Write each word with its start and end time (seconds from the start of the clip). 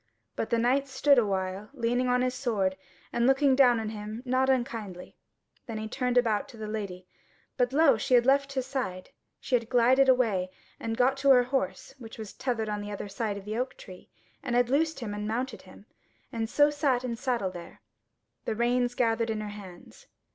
But 0.35 0.49
the 0.49 0.57
Knight 0.57 0.87
stood 0.87 1.19
a 1.19 1.25
while 1.27 1.69
leaning 1.75 2.07
on 2.07 2.23
his 2.23 2.33
sword, 2.33 2.75
and 3.13 3.27
looking 3.27 3.55
down 3.55 3.79
on 3.79 3.89
him 3.89 4.23
not 4.25 4.49
unkindly. 4.49 5.15
Then 5.67 5.77
he 5.77 5.87
turned 5.87 6.17
about 6.17 6.49
to 6.49 6.57
the 6.57 6.65
Lady, 6.65 7.05
but 7.55 7.71
lo! 7.71 7.97
she 7.97 8.15
had 8.15 8.25
left 8.25 8.53
his 8.53 8.65
side. 8.65 9.11
She 9.39 9.53
had 9.53 9.69
glided 9.69 10.09
away, 10.09 10.49
and 10.79 10.97
got 10.97 11.17
to 11.17 11.29
her 11.29 11.43
horse, 11.43 11.93
which 11.99 12.17
was 12.17 12.33
tethered 12.33 12.67
on 12.67 12.81
the 12.81 12.89
other 12.91 13.09
side 13.09 13.37
of 13.37 13.45
the 13.45 13.55
oak 13.59 13.77
tree, 13.77 14.09
and 14.41 14.55
had 14.55 14.71
loosed 14.71 15.01
him 15.01 15.13
and 15.13 15.27
mounted 15.27 15.61
him, 15.61 15.85
and 16.31 16.49
so 16.49 16.71
sat 16.71 17.03
in 17.03 17.11
the 17.11 17.17
saddle 17.17 17.51
there, 17.51 17.81
the 18.45 18.55
reins 18.55 18.95
gathered 18.95 19.29
in 19.29 19.39
her 19.39 19.49
hands. 19.49 20.07